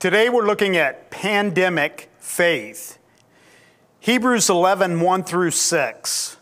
Today 0.00 0.30
we're 0.30 0.46
looking 0.46 0.78
at 0.78 1.10
pandemic 1.10 2.08
faith. 2.20 2.96
Hebrews 3.98 4.48
11, 4.48 4.98
1 4.98 5.24
through 5.24 5.50
6. 5.50 6.38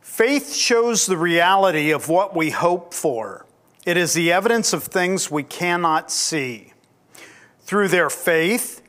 Faith 0.00 0.52
shows 0.52 1.06
the 1.06 1.16
reality 1.16 1.92
of 1.92 2.08
what 2.08 2.34
we 2.34 2.50
hope 2.50 2.92
for. 2.92 3.46
It 3.84 3.96
is 3.96 4.14
the 4.14 4.32
evidence 4.32 4.72
of 4.72 4.82
things 4.82 5.30
we 5.30 5.44
cannot 5.44 6.10
see. 6.10 6.72
Through 7.60 7.90
their 7.90 8.10
faith, 8.10 8.82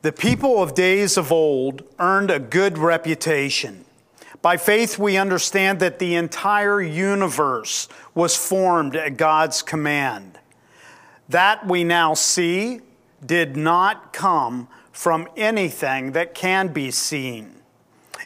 the 0.00 0.12
people 0.12 0.62
of 0.62 0.72
days 0.72 1.18
of 1.18 1.30
old 1.30 1.82
earned 1.98 2.30
a 2.30 2.38
good 2.38 2.78
reputation. 2.78 3.84
By 4.40 4.56
faith, 4.56 4.98
we 4.98 5.18
understand 5.18 5.78
that 5.80 5.98
the 5.98 6.14
entire 6.14 6.80
universe 6.80 7.86
was 8.14 8.34
formed 8.34 8.96
at 8.96 9.18
God's 9.18 9.60
command. 9.60 10.38
That 11.28 11.66
we 11.66 11.84
now 11.84 12.14
see 12.14 12.80
did 13.24 13.56
not 13.56 14.12
come 14.12 14.68
from 14.92 15.28
anything 15.36 16.12
that 16.12 16.34
can 16.34 16.68
be 16.68 16.90
seen. 16.90 17.62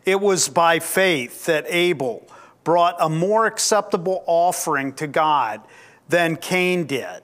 It 0.04 0.20
was 0.20 0.48
by 0.48 0.78
faith 0.78 1.46
that 1.46 1.66
Abel 1.68 2.26
brought 2.62 2.96
a 2.98 3.08
more 3.08 3.46
acceptable 3.46 4.24
offering 4.26 4.92
to 4.94 5.06
God 5.06 5.60
than 6.08 6.36
Cain 6.36 6.86
did. 6.86 7.22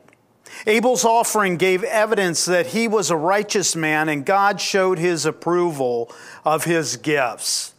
Abel's 0.66 1.04
offering 1.04 1.56
gave 1.56 1.82
evidence 1.84 2.44
that 2.44 2.68
he 2.68 2.88
was 2.88 3.10
a 3.10 3.16
righteous 3.16 3.74
man 3.74 4.08
and 4.08 4.26
God 4.26 4.60
showed 4.60 4.98
his 4.98 5.24
approval 5.24 6.12
of 6.44 6.64
his 6.64 6.96
gifts. 6.96 7.74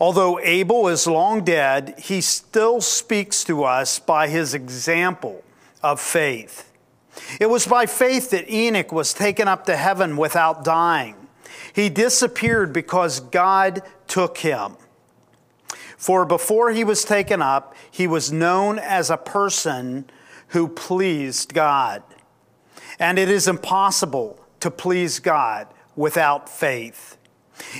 Although 0.00 0.38
Abel 0.40 0.88
is 0.88 1.06
long 1.06 1.44
dead, 1.44 1.94
he 1.98 2.20
still 2.20 2.80
speaks 2.80 3.42
to 3.44 3.64
us 3.64 3.98
by 3.98 4.28
his 4.28 4.54
example 4.54 5.44
of 5.82 6.00
faith. 6.00 6.67
It 7.40 7.50
was 7.50 7.66
by 7.66 7.86
faith 7.86 8.30
that 8.30 8.50
Enoch 8.50 8.92
was 8.92 9.14
taken 9.14 9.48
up 9.48 9.66
to 9.66 9.76
heaven 9.76 10.16
without 10.16 10.64
dying. 10.64 11.16
He 11.72 11.88
disappeared 11.88 12.72
because 12.72 13.20
God 13.20 13.82
took 14.06 14.38
him. 14.38 14.76
For 15.96 16.24
before 16.24 16.70
he 16.70 16.84
was 16.84 17.04
taken 17.04 17.42
up, 17.42 17.74
he 17.90 18.06
was 18.06 18.32
known 18.32 18.78
as 18.78 19.10
a 19.10 19.16
person 19.16 20.08
who 20.48 20.68
pleased 20.68 21.54
God. 21.54 22.02
And 22.98 23.18
it 23.18 23.28
is 23.28 23.48
impossible 23.48 24.40
to 24.60 24.70
please 24.70 25.18
God 25.18 25.66
without 25.96 26.48
faith. 26.48 27.16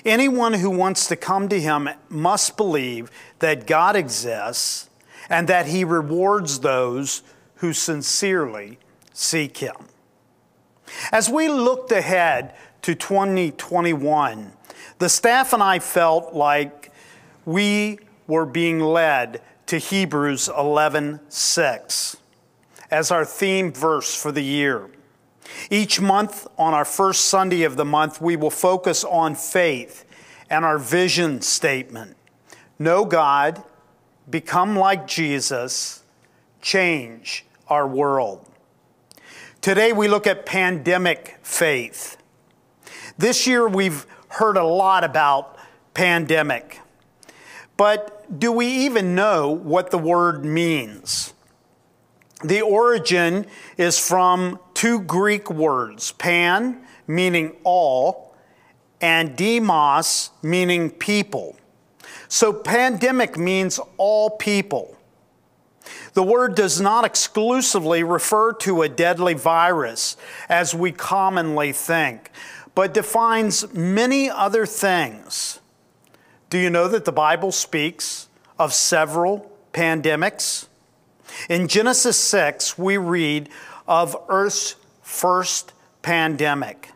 Anyone 0.05 0.55
who 0.55 0.70
wants 0.70 1.06
to 1.08 1.17
come 1.17 1.48
to 1.48 1.61
him 1.61 1.89
must 2.08 2.56
believe 2.56 3.11
that 3.39 3.67
God 3.67 3.95
exists 3.95 4.91
and 5.30 5.48
that 5.48 5.67
he 5.67 5.84
rewards 5.84 6.61
those 6.61 7.23
who 7.56 7.73
sincerely 7.73 8.78
seek 9.19 9.58
him. 9.58 9.74
As 11.11 11.28
we 11.28 11.48
looked 11.48 11.91
ahead 11.91 12.55
to 12.83 12.94
2021, 12.94 14.52
the 14.98 15.08
staff 15.08 15.52
and 15.52 15.62
I 15.62 15.80
felt 15.80 16.34
like 16.34 16.92
we 17.44 17.98
were 18.28 18.46
being 18.46 18.78
led 18.78 19.42
to 19.66 19.78
Hebrews 19.78 20.48
11:6 20.48 22.16
as 22.91 23.11
our 23.11 23.24
theme 23.24 23.72
verse 23.72 24.14
for 24.14 24.30
the 24.30 24.44
year. 24.44 24.89
Each 25.69 26.00
month, 26.00 26.46
on 26.56 26.72
our 26.72 26.84
first 26.84 27.27
Sunday 27.27 27.64
of 27.64 27.77
the 27.77 27.84
month, 27.84 28.20
we 28.20 28.36
will 28.36 28.50
focus 28.50 29.02
on 29.02 29.34
faith 29.34 30.05
and 30.48 30.64
our 30.64 30.78
vision 30.78 31.42
statement. 31.42 32.16
Know 32.78 33.05
God, 33.05 33.64
become 34.30 34.78
like 34.78 35.06
Jesus, 35.06 36.02
change 36.62 37.44
our 37.66 37.86
world. 37.86 38.48
Today, 39.61 39.92
we 39.92 40.06
look 40.06 40.28
at 40.28 40.47
pandemic 40.47 41.37
faith. 41.42 42.17
This 43.19 43.45
year, 43.45 43.67
we've 43.69 44.06
heard 44.28 44.56
a 44.56 44.64
lot 44.64 45.03
about 45.03 45.59
pandemic. 45.95 46.81
But 47.77 48.39
do 48.39 48.53
we 48.53 48.67
even 48.67 49.17
know 49.17 49.51
what 49.51 49.91
the 49.91 49.98
word 49.98 50.45
means? 50.45 51.35
The 52.45 52.61
origin 52.63 53.47
is 53.77 53.98
from 53.98 54.61
two 54.74 55.01
Greek 55.01 55.51
words 55.51 56.13
pan, 56.13 56.80
meaning 57.08 57.57
all, 57.64 58.36
and 59.01 59.36
demos, 59.36 60.30
meaning 60.41 60.89
people. 60.89 61.57
So 62.29 62.52
pandemic 62.52 63.36
means 63.36 63.80
all 63.97 64.30
people. 64.30 64.98
The 66.14 66.23
word 66.23 66.55
does 66.55 66.80
not 66.80 67.05
exclusively 67.05 68.02
refer 68.02 68.52
to 68.55 68.83
a 68.83 68.89
deadly 68.89 69.35
virus, 69.35 70.17
as 70.48 70.74
we 70.74 70.92
commonly 70.92 71.73
think, 71.73 72.30
but 72.74 72.95
defines 72.95 73.73
many 73.74 74.30
other 74.30 74.67
things. 74.67 75.61
Do 76.51 76.58
you 76.58 76.70
know 76.70 76.89
that 76.89 77.05
the 77.05 77.13
Bible 77.13 77.52
speaks 77.52 78.29
of 78.58 78.73
several 78.73 79.52
pandemics? 79.73 80.67
In 81.48 81.68
Genesis 81.68 82.18
6, 82.18 82.79
we 82.79 82.97
read 82.97 83.48
of 83.86 84.17
Earth's 84.29 84.77
first 85.02 85.73
pandemic. 86.02 86.91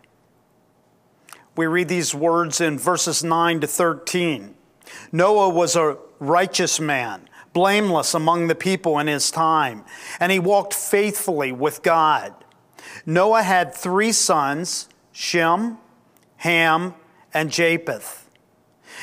We 1.54 1.66
read 1.66 1.88
these 1.88 2.14
words 2.14 2.60
in 2.60 2.78
verses 2.78 3.22
9 3.22 3.60
to 3.60 3.66
13. 3.66 4.54
Noah 5.10 5.50
was 5.50 5.76
a 5.76 5.98
righteous 6.18 6.80
man, 6.80 7.28
blameless 7.52 8.14
among 8.14 8.46
the 8.46 8.54
people 8.54 8.98
in 8.98 9.06
his 9.06 9.30
time, 9.30 9.84
and 10.18 10.32
he 10.32 10.38
walked 10.38 10.74
faithfully 10.74 11.52
with 11.52 11.82
God. 11.82 12.34
Noah 13.06 13.42
had 13.42 13.74
three 13.74 14.12
sons 14.12 14.88
Shem, 15.12 15.78
Ham, 16.38 16.94
and 17.34 17.50
Japheth. 17.50 18.28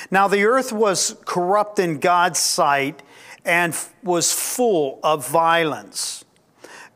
Now 0.10 0.28
the 0.28 0.44
earth 0.44 0.72
was 0.72 1.18
corrupt 1.26 1.80
in 1.80 2.00
God's 2.00 2.40
sight 2.40 3.04
and 3.46 3.78
was 4.04 4.34
full 4.34 5.00
of 5.04 5.28
violence. 5.28 6.26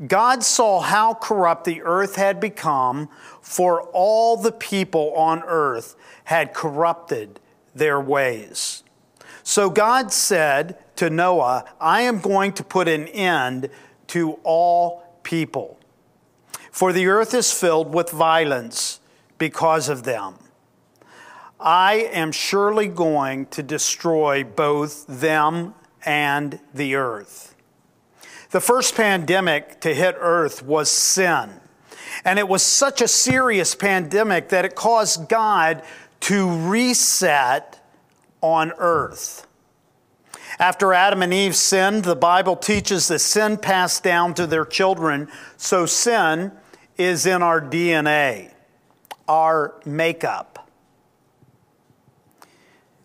God 0.08 0.44
saw 0.44 0.82
how 0.82 1.14
corrupt 1.14 1.66
the 1.66 1.82
earth 1.84 2.16
had 2.16 2.40
become, 2.40 3.10
for 3.42 3.84
all 3.94 4.36
the 4.38 4.52
people 4.52 5.14
on 5.14 5.44
earth 5.46 5.96
had 6.26 6.54
corrupted 6.54 7.40
their 7.76 8.00
ways. 8.00 8.84
So 9.44 9.70
God 9.70 10.12
said 10.12 10.78
to 10.98 11.10
Noah, 11.10 11.66
I 11.80 12.02
am 12.02 12.20
going 12.20 12.54
to 12.54 12.64
put 12.64 12.88
an 12.88 13.08
end 13.08 13.70
to 14.08 14.34
all 14.44 15.04
people, 15.24 15.80
for 16.72 16.94
the 16.94 17.08
earth 17.08 17.34
is 17.34 17.52
filled 17.52 17.94
with 17.94 18.12
violence 18.12 19.00
because 19.38 19.90
of 19.90 20.04
them. 20.04 20.36
I 21.60 22.10
am 22.12 22.32
surely 22.32 22.88
going 22.88 23.46
to 23.48 23.64
destroy 23.64 24.44
both 24.44 25.06
them 25.08 25.74
and 26.06 26.60
the 26.74 26.96
earth. 26.96 27.56
The 28.52 28.60
first 28.60 28.96
pandemic 28.96 29.80
to 29.82 29.94
hit 29.96 30.16
earth 30.20 30.62
was 30.62 30.90
sin. 30.90 31.52
And 32.26 32.38
it 32.38 32.48
was 32.48 32.62
such 32.62 33.02
a 33.02 33.08
serious 33.08 33.76
pandemic 33.76 34.50
that 34.50 34.66
it 34.66 34.76
caused 34.76 35.28
God 35.28 35.84
to 36.22 36.50
reset 36.70 37.80
on 38.42 38.72
earth. 38.78 39.48
After 40.60 40.94
Adam 40.94 41.22
and 41.22 41.34
Eve 41.34 41.56
sinned, 41.56 42.04
the 42.04 42.16
Bible 42.16 42.56
teaches 42.56 43.08
that 43.08 43.20
sin 43.20 43.58
passed 43.58 44.04
down 44.04 44.34
to 44.36 44.48
their 44.48 44.66
children. 44.66 45.28
So 45.58 45.86
sin 45.86 46.52
is 46.98 47.26
in 47.26 47.42
our 47.42 47.60
DNA, 47.60 48.52
our 49.28 49.76
makeup. 49.86 50.70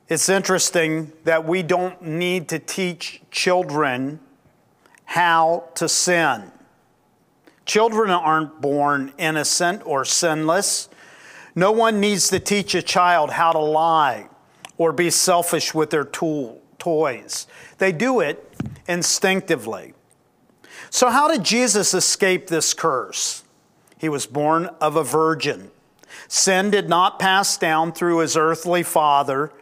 It's 0.09 0.29
interesting 0.29 1.13
that 1.25 1.45
we 1.45 1.63
don't 1.63 2.01
need 2.03 2.49
to 2.49 2.59
teach 2.59 3.21
children 3.31 4.21
how 5.05 5.65
to 5.75 5.89
sin. 5.89 6.51
Children 7.67 8.11
aren't 8.11 8.63
born 8.63 9.13
innocent 9.19 9.83
or 9.85 10.07
sinless. 10.07 10.89
No 11.55 11.73
one 11.73 12.01
needs 12.01 12.29
to 12.31 12.41
teach 12.41 12.75
a 12.75 12.81
child 12.81 13.31
how 13.31 13.53
to 13.53 13.59
lie 13.59 14.29
or 14.79 14.93
be 14.93 15.11
selfish 15.11 15.75
with 15.75 15.91
their 15.91 16.05
tool, 16.05 16.57
toys. 16.79 17.47
They 17.79 17.93
do 17.93 18.21
it 18.21 18.53
instinctively. 18.87 19.95
So, 20.91 21.11
how 21.11 21.29
did 21.29 21.45
Jesus 21.45 21.93
escape 21.95 22.47
this 22.47 22.73
curse? 22.73 23.45
He 23.99 24.09
was 24.09 24.27
born 24.27 24.67
of 24.81 24.97
a 24.97 25.05
virgin. 25.05 25.71
Sin 26.29 26.71
did 26.71 26.89
not 26.89 27.19
pass 27.19 27.57
down 27.57 27.93
through 27.93 28.19
his 28.19 28.37
earthly 28.37 28.83
father 28.83 29.53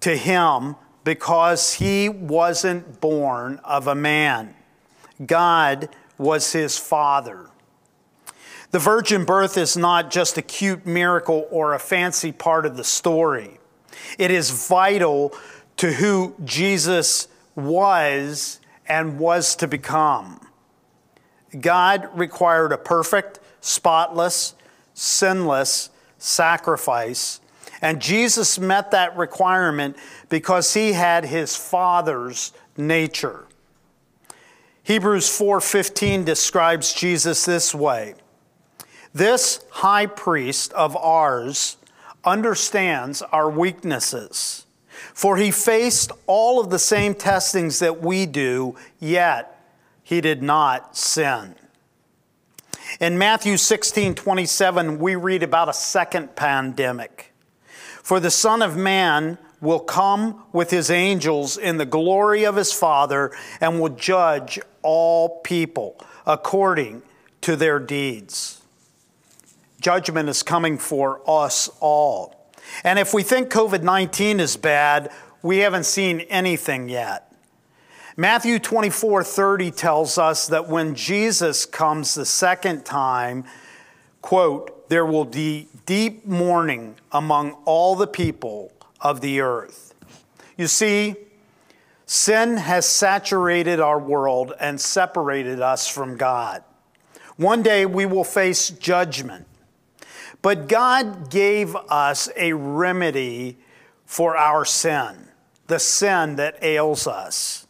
to 0.00 0.16
him 0.16 0.76
because 1.04 1.74
he 1.74 2.08
wasn't 2.08 3.00
born 3.00 3.58
of 3.64 3.86
a 3.86 3.94
man. 3.94 4.54
God 5.24 5.88
was 6.18 6.52
his 6.52 6.78
father. 6.78 7.48
The 8.70 8.78
virgin 8.78 9.24
birth 9.24 9.56
is 9.56 9.76
not 9.76 10.10
just 10.10 10.38
a 10.38 10.42
cute 10.42 10.86
miracle 10.86 11.48
or 11.50 11.74
a 11.74 11.78
fancy 11.78 12.30
part 12.30 12.66
of 12.66 12.76
the 12.76 12.84
story. 12.84 13.58
It 14.18 14.30
is 14.30 14.68
vital 14.68 15.32
to 15.80 15.94
who 15.94 16.34
Jesus 16.44 17.26
was 17.54 18.60
and 18.86 19.18
was 19.18 19.56
to 19.56 19.66
become. 19.66 20.38
God 21.58 22.10
required 22.12 22.70
a 22.70 22.76
perfect, 22.76 23.40
spotless, 23.62 24.54
sinless 24.92 25.88
sacrifice. 26.18 27.40
And 27.80 27.98
Jesus 27.98 28.58
met 28.58 28.90
that 28.90 29.16
requirement 29.16 29.96
because 30.28 30.74
he 30.74 30.92
had 30.92 31.24
his 31.24 31.56
Father's 31.56 32.52
nature. 32.76 33.46
Hebrews 34.82 35.30
4:15 35.30 36.26
describes 36.26 36.92
Jesus 36.92 37.46
this 37.46 37.74
way. 37.74 38.16
This 39.14 39.60
high 39.70 40.04
priest 40.04 40.74
of 40.74 40.94
ours 40.94 41.78
understands 42.22 43.22
our 43.22 43.48
weaknesses, 43.48 44.66
for 45.14 45.36
he 45.36 45.50
faced 45.50 46.12
all 46.26 46.60
of 46.60 46.70
the 46.70 46.78
same 46.78 47.14
testings 47.14 47.78
that 47.78 48.02
we 48.02 48.26
do, 48.26 48.76
yet 48.98 49.60
he 50.02 50.20
did 50.20 50.42
not 50.42 50.96
sin. 50.96 51.54
In 52.98 53.18
Matthew 53.18 53.56
16 53.56 54.14
27, 54.14 54.98
we 54.98 55.14
read 55.14 55.42
about 55.42 55.68
a 55.68 55.72
second 55.72 56.34
pandemic. 56.34 57.32
For 58.02 58.18
the 58.18 58.30
Son 58.30 58.62
of 58.62 58.76
Man 58.76 59.38
will 59.60 59.78
come 59.78 60.42
with 60.52 60.70
his 60.70 60.90
angels 60.90 61.56
in 61.56 61.76
the 61.76 61.86
glory 61.86 62.44
of 62.44 62.56
his 62.56 62.72
Father 62.72 63.30
and 63.60 63.80
will 63.80 63.90
judge 63.90 64.58
all 64.82 65.40
people 65.40 66.00
according 66.26 67.02
to 67.42 67.56
their 67.56 67.78
deeds. 67.78 68.62
Judgment 69.80 70.28
is 70.28 70.42
coming 70.42 70.78
for 70.78 71.20
us 71.26 71.70
all. 71.80 72.39
And 72.84 72.98
if 72.98 73.12
we 73.14 73.22
think 73.22 73.50
COVID 73.50 73.82
19 73.82 74.40
is 74.40 74.56
bad, 74.56 75.10
we 75.42 75.58
haven't 75.58 75.84
seen 75.84 76.20
anything 76.22 76.88
yet. 76.88 77.32
Matthew 78.16 78.58
24 78.58 79.24
30 79.24 79.70
tells 79.70 80.18
us 80.18 80.46
that 80.48 80.68
when 80.68 80.94
Jesus 80.94 81.64
comes 81.64 82.14
the 82.14 82.26
second 82.26 82.84
time, 82.84 83.44
quote, 84.20 84.88
there 84.90 85.06
will 85.06 85.24
be 85.24 85.68
deep 85.86 86.26
mourning 86.26 86.96
among 87.12 87.52
all 87.64 87.94
the 87.94 88.06
people 88.06 88.72
of 89.00 89.20
the 89.20 89.40
earth. 89.40 89.94
You 90.58 90.66
see, 90.66 91.14
sin 92.06 92.56
has 92.56 92.86
saturated 92.86 93.80
our 93.80 93.98
world 93.98 94.52
and 94.60 94.80
separated 94.80 95.62
us 95.62 95.88
from 95.88 96.16
God. 96.16 96.62
One 97.36 97.62
day 97.62 97.86
we 97.86 98.04
will 98.04 98.24
face 98.24 98.68
judgment. 98.68 99.46
But 100.42 100.68
God 100.68 101.30
gave 101.30 101.76
us 101.88 102.28
a 102.36 102.52
remedy 102.54 103.58
for 104.06 104.36
our 104.36 104.64
sin, 104.64 105.28
the 105.66 105.78
sin 105.78 106.36
that 106.36 106.62
ails 106.62 107.06
us. 107.06 107.66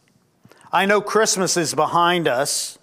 I 0.73 0.87
know 0.87 1.01
Christmas 1.01 1.57
is 1.57 1.75
behind 1.75 2.29
us, 2.29 2.79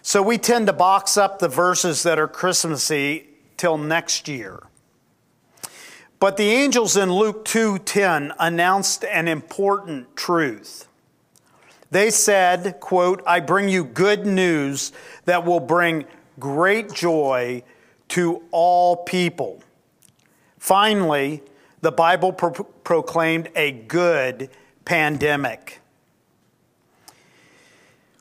so 0.00 0.22
we 0.22 0.38
tend 0.38 0.66
to 0.68 0.72
box 0.72 1.18
up 1.18 1.38
the 1.38 1.48
verses 1.48 2.02
that 2.02 2.18
are 2.18 2.28
Christmassy 2.28 3.28
till 3.58 3.76
next 3.76 4.26
year. 4.26 4.62
But 6.18 6.36
the 6.36 6.50
angels 6.50 6.96
in 6.96 7.12
Luke 7.12 7.44
2:10 7.44 8.32
announced 8.38 9.04
an 9.04 9.28
important 9.28 10.16
truth. 10.16 10.86
They 11.90 12.10
said, 12.10 12.78
quote, 12.80 13.22
"I 13.26 13.40
bring 13.40 13.68
you 13.68 13.84
good 13.84 14.24
news 14.26 14.92
that 15.26 15.44
will 15.44 15.60
bring 15.60 16.06
great 16.38 16.92
joy 16.92 17.62
to 18.10 18.42
all 18.50 18.96
people." 18.96 19.62
Finally, 20.58 21.42
the 21.80 21.92
Bible 21.92 22.32
pro- 22.32 22.52
proclaimed 22.84 23.48
a 23.56 23.72
good 23.72 24.50
pandemic. 24.84 25.80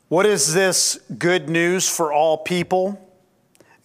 What 0.07 0.25
is 0.25 0.53
this 0.53 0.99
good 1.17 1.49
news 1.49 1.87
for 1.87 2.11
all 2.11 2.37
people? 2.37 2.99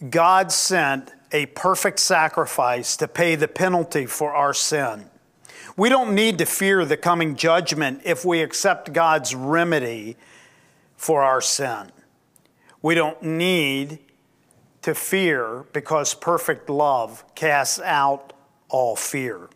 God 0.09 0.53
sent 0.53 1.13
a 1.33 1.47
perfect 1.47 1.99
sacrifice 1.99 2.97
to 2.97 3.09
pay 3.09 3.35
the 3.35 3.49
penalty 3.49 4.07
for 4.07 4.33
our 4.33 4.55
sin. 4.55 5.11
We 5.77 5.89
don't 5.89 6.15
need 6.15 6.39
to 6.39 6.47
fear 6.47 6.85
the 6.85 6.97
coming 6.97 7.35
judgment 7.35 8.03
if 8.05 8.25
we 8.25 8.41
accept 8.41 8.93
God's 8.93 9.35
remedy 9.35 10.17
for 10.97 11.23
our 11.23 11.41
sin. 11.41 11.91
We 12.81 12.95
don't 12.95 13.21
need 13.23 13.99
to 14.85 14.95
fear 14.95 15.65
because 15.73 16.13
perfect 16.13 16.69
love 16.69 17.25
casts 17.35 17.81
out 17.81 18.35
all 18.69 18.95
fear. 18.95 19.49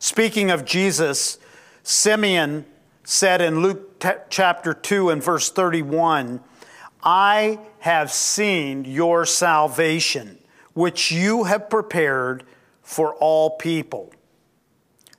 Speaking 0.00 0.50
of 0.50 0.64
Jesus, 0.64 1.38
Simeon 1.84 2.66
said 3.04 3.40
in 3.40 3.62
Luke 3.62 4.00
t- 4.00 4.08
chapter 4.28 4.74
2 4.74 5.10
and 5.10 5.22
verse 5.22 5.50
31, 5.52 6.40
I 7.00 7.60
have 7.78 8.10
seen 8.10 8.84
your 8.84 9.24
salvation 9.24 10.38
which 10.74 11.12
you 11.12 11.44
have 11.44 11.70
prepared 11.70 12.42
for 12.82 13.14
all 13.14 13.50
people. 13.50 14.12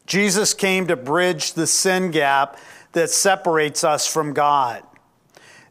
Jesus 0.05 0.53
came 0.53 0.87
to 0.87 0.97
bridge 0.97 1.53
the 1.53 1.67
sin 1.67 2.11
gap 2.11 2.59
that 2.91 3.09
separates 3.09 3.85
us 3.85 4.05
from 4.05 4.33
God. 4.33 4.83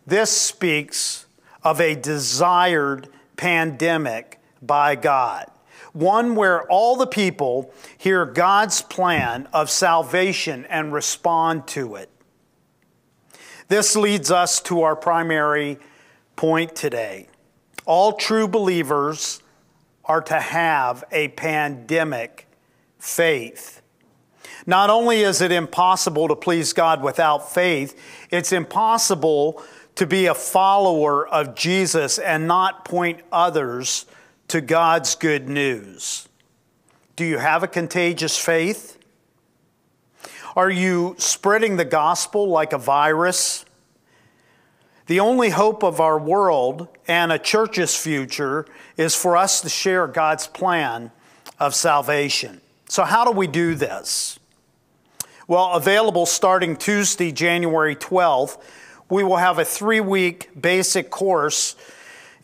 This 0.06 0.30
speaks 0.30 1.26
of 1.62 1.78
a 1.78 1.94
desired 1.94 3.10
pandemic 3.40 4.38
by 4.60 4.94
God, 4.94 5.50
one 5.94 6.34
where 6.36 6.70
all 6.70 6.94
the 6.94 7.06
people 7.06 7.72
hear 7.96 8.26
God's 8.26 8.82
plan 8.82 9.48
of 9.54 9.70
salvation 9.70 10.66
and 10.66 10.92
respond 10.92 11.66
to 11.68 11.94
it. 11.94 12.10
This 13.68 13.96
leads 13.96 14.30
us 14.30 14.60
to 14.64 14.82
our 14.82 14.94
primary 14.94 15.78
point 16.36 16.76
today. 16.76 17.28
All 17.86 18.12
true 18.12 18.46
believers 18.46 19.40
are 20.04 20.20
to 20.20 20.38
have 20.38 21.02
a 21.10 21.28
pandemic 21.28 22.46
faith. 22.98 23.80
Not 24.66 24.90
only 24.90 25.22
is 25.22 25.40
it 25.40 25.50
impossible 25.50 26.28
to 26.28 26.36
please 26.36 26.74
God 26.74 27.02
without 27.02 27.50
faith, 27.50 27.98
it's 28.30 28.52
impossible 28.52 29.62
to 30.00 30.06
be 30.06 30.24
a 30.24 30.34
follower 30.34 31.28
of 31.28 31.54
Jesus 31.54 32.18
and 32.18 32.48
not 32.48 32.86
point 32.86 33.20
others 33.30 34.06
to 34.48 34.62
God's 34.62 35.14
good 35.14 35.46
news. 35.46 36.26
Do 37.16 37.24
you 37.26 37.36
have 37.36 37.62
a 37.62 37.68
contagious 37.68 38.38
faith? 38.38 38.96
Are 40.56 40.70
you 40.70 41.16
spreading 41.18 41.76
the 41.76 41.84
gospel 41.84 42.48
like 42.48 42.72
a 42.72 42.78
virus? 42.78 43.66
The 45.04 45.20
only 45.20 45.50
hope 45.50 45.84
of 45.84 46.00
our 46.00 46.18
world 46.18 46.88
and 47.06 47.30
a 47.30 47.38
church's 47.38 47.94
future 47.94 48.64
is 48.96 49.14
for 49.14 49.36
us 49.36 49.60
to 49.60 49.68
share 49.68 50.06
God's 50.06 50.46
plan 50.46 51.10
of 51.58 51.74
salvation. 51.74 52.62
So, 52.88 53.04
how 53.04 53.26
do 53.26 53.32
we 53.32 53.46
do 53.46 53.74
this? 53.74 54.38
Well, 55.46 55.72
available 55.72 56.24
starting 56.24 56.76
Tuesday, 56.76 57.32
January 57.32 57.96
12th, 57.96 58.62
we 59.10 59.24
will 59.24 59.36
have 59.36 59.58
a 59.58 59.64
three 59.64 60.00
week 60.00 60.50
basic 60.60 61.10
course 61.10 61.76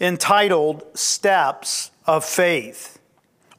entitled 0.01 0.85
Steps 0.95 1.91
of 2.07 2.25
Faith 2.25 2.99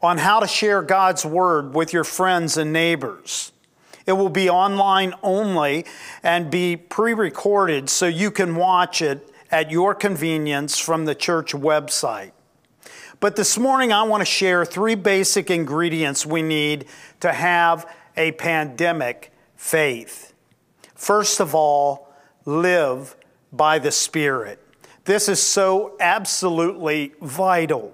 on 0.01 0.19
how 0.19 0.39
to 0.39 0.47
share 0.47 0.81
God's 0.81 1.25
Word 1.25 1.73
with 1.73 1.93
your 1.93 2.03
friends 2.03 2.57
and 2.57 2.71
neighbors. 2.71 3.51
It 4.05 4.13
will 4.13 4.29
be 4.29 4.49
online 4.49 5.13
only 5.23 5.85
and 6.21 6.51
be 6.51 6.75
pre 6.75 7.13
recorded 7.13 7.89
so 7.89 8.05
you 8.05 8.29
can 8.29 8.55
watch 8.55 9.01
it 9.01 9.33
at 9.49 9.71
your 9.71 9.95
convenience 9.95 10.77
from 10.77 11.05
the 11.05 11.15
church 11.15 11.53
website. 11.53 12.31
But 13.19 13.35
this 13.35 13.57
morning, 13.57 13.91
I 13.91 14.03
want 14.03 14.21
to 14.21 14.25
share 14.25 14.63
three 14.63 14.95
basic 14.95 15.49
ingredients 15.49 16.25
we 16.25 16.41
need 16.41 16.85
to 17.21 17.33
have 17.33 17.91
a 18.15 18.33
pandemic 18.33 19.31
faith. 19.55 20.33
First 20.93 21.39
of 21.39 21.55
all, 21.55 22.06
live 22.47 23.15
by 23.51 23.77
the 23.77 23.91
Spirit. 23.91 24.57
This 25.03 25.27
is 25.27 25.43
so 25.43 25.95
absolutely 25.99 27.13
vital. 27.21 27.93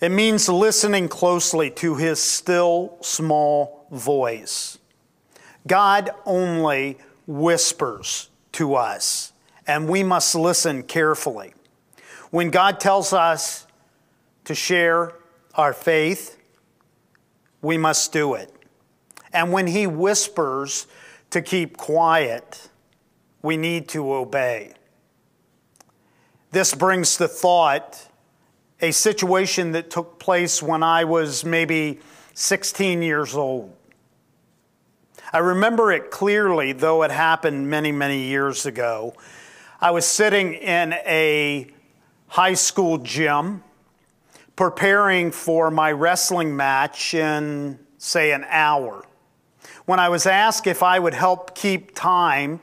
It 0.00 0.10
means 0.10 0.48
listening 0.48 1.08
closely 1.08 1.70
to 1.70 1.94
His 1.94 2.20
still 2.20 2.98
small 3.00 3.86
voice. 3.92 4.78
God 5.66 6.10
only 6.26 6.98
whispers 7.26 8.28
to 8.52 8.74
us, 8.74 9.32
and 9.66 9.88
we 9.88 10.02
must 10.02 10.34
listen 10.34 10.82
carefully. 10.82 11.54
When 12.30 12.50
God 12.50 12.80
tells 12.80 13.12
us 13.12 13.66
to 14.44 14.54
share 14.54 15.14
our 15.54 15.72
faith, 15.72 16.38
we 17.62 17.78
must 17.78 18.12
do 18.12 18.34
it. 18.34 18.52
And 19.32 19.52
when 19.52 19.68
He 19.68 19.86
whispers 19.86 20.88
to 21.30 21.40
keep 21.40 21.76
quiet, 21.76 22.69
we 23.42 23.56
need 23.56 23.88
to 23.88 24.12
obey. 24.12 24.72
This 26.50 26.74
brings 26.74 27.16
to 27.18 27.28
thought 27.28 28.08
a 28.80 28.90
situation 28.90 29.72
that 29.72 29.90
took 29.90 30.18
place 30.18 30.62
when 30.62 30.82
I 30.82 31.04
was 31.04 31.44
maybe 31.44 32.00
16 32.34 33.02
years 33.02 33.34
old. 33.34 33.74
I 35.32 35.38
remember 35.38 35.92
it 35.92 36.10
clearly, 36.10 36.72
though 36.72 37.02
it 37.02 37.10
happened 37.10 37.70
many, 37.70 37.92
many 37.92 38.26
years 38.26 38.66
ago. 38.66 39.14
I 39.80 39.92
was 39.92 40.04
sitting 40.04 40.54
in 40.54 40.92
a 40.92 41.68
high 42.26 42.54
school 42.54 42.98
gym 42.98 43.62
preparing 44.56 45.30
for 45.30 45.70
my 45.70 45.92
wrestling 45.92 46.56
match 46.56 47.14
in, 47.14 47.78
say, 47.98 48.32
an 48.32 48.44
hour. 48.48 49.04
When 49.84 50.00
I 50.00 50.08
was 50.08 50.26
asked 50.26 50.66
if 50.66 50.82
I 50.82 50.98
would 50.98 51.14
help 51.14 51.54
keep 51.54 51.94
time 51.94 52.60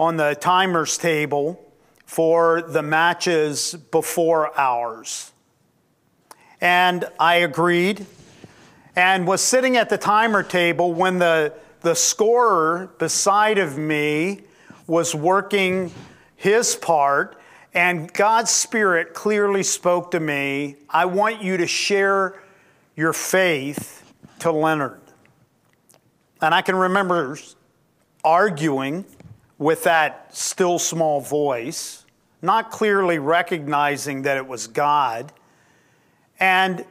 on 0.00 0.16
the 0.16 0.34
timers 0.34 0.96
table 0.96 1.62
for 2.06 2.62
the 2.62 2.82
matches 2.82 3.74
before 3.90 4.58
ours. 4.58 5.30
And 6.58 7.04
I 7.20 7.36
agreed 7.36 8.06
and 8.96 9.26
was 9.26 9.42
sitting 9.42 9.76
at 9.76 9.90
the 9.90 9.98
timer 9.98 10.42
table 10.42 10.94
when 10.94 11.18
the, 11.18 11.52
the 11.82 11.94
scorer 11.94 12.90
beside 12.98 13.58
of 13.58 13.76
me 13.76 14.40
was 14.86 15.14
working 15.14 15.92
his 16.34 16.74
part 16.74 17.38
and 17.74 18.10
God's 18.12 18.50
Spirit 18.50 19.12
clearly 19.12 19.62
spoke 19.62 20.10
to 20.12 20.20
me 20.20 20.76
I 20.88 21.04
want 21.04 21.42
you 21.42 21.58
to 21.58 21.66
share 21.66 22.42
your 22.96 23.12
faith 23.12 24.02
to 24.38 24.50
Leonard. 24.50 25.02
And 26.40 26.54
I 26.54 26.62
can 26.62 26.74
remember 26.74 27.38
arguing 28.24 29.04
with 29.60 29.84
that 29.84 30.34
still 30.34 30.78
small 30.78 31.20
voice, 31.20 32.06
not 32.40 32.70
clearly 32.70 33.18
recognizing 33.18 34.22
that 34.22 34.38
it 34.38 34.46
was 34.48 34.66
God, 34.66 35.32
and 36.40 36.82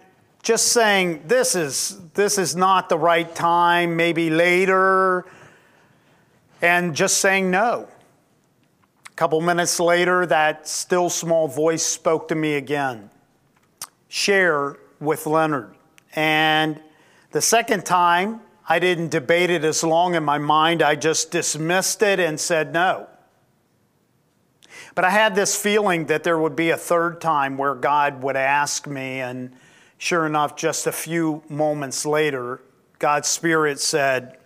just 0.43 0.67
saying, 0.67 1.23
This 1.25 1.55
is, 1.55 1.99
this 2.13 2.37
is 2.37 2.55
not 2.55 2.87
the 2.87 2.97
right 2.97 3.33
time, 3.33 3.97
maybe 3.97 4.29
later, 4.29 5.25
and 6.61 6.95
just 6.95 7.17
saying 7.17 7.49
no 7.49 7.87
A 9.07 9.13
couple 9.15 9.41
minutes 9.41 9.79
later, 9.79 10.27
that 10.27 10.67
still 10.67 11.09
small 11.09 11.47
voice 11.47 11.83
spoke 11.83 12.27
to 12.27 12.35
me 12.35 12.53
again 12.53 13.09
share 14.09 14.77
with 14.99 15.25
Leonard. 15.25 15.73
And 16.15 16.79
the 17.31 17.41
second 17.41 17.85
time, 17.85 18.41
I 18.71 18.77
didn't 18.77 19.09
debate 19.09 19.49
it 19.49 19.63
as 19.63 19.83
long 19.83 20.13
in 20.13 20.23
my 20.23 20.37
mind. 20.37 20.83
I 20.83 20.95
just 20.95 21.31
dismissed 21.31 22.03
it 22.03 22.19
and 22.19 22.39
said 22.39 22.71
no. 22.71 23.07
But 24.93 25.05
I 25.05 25.09
had 25.09 25.33
this 25.33 25.59
feeling 25.59 26.05
that 26.05 26.23
there 26.23 26.37
would 26.37 26.55
be 26.55 26.69
a 26.69 26.77
third 26.77 27.19
time 27.19 27.57
where 27.57 27.73
God 27.73 28.21
would 28.21 28.35
ask 28.35 28.85
me, 28.85 29.21
and 29.21 29.51
sure 29.97 30.27
enough, 30.27 30.55
just 30.55 30.85
a 30.85 30.91
few 30.91 31.41
moments 31.49 32.05
later, 32.05 32.61
God's 32.99 33.27
Spirit 33.27 33.79
said, 33.79 34.37